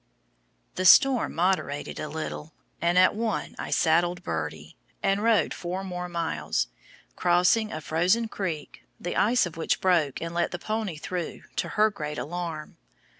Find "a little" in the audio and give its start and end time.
1.99-2.55